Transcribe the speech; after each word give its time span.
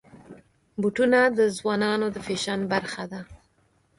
بوټونه 0.81 1.19
د 1.37 1.39
ځوانانو 1.57 2.07
د 2.11 2.17
فیشن 2.27 2.59
برخه 2.73 3.03
ده. 3.11 3.21